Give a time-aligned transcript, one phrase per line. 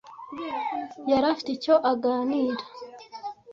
[1.09, 2.63] Yari afite icyo aganira.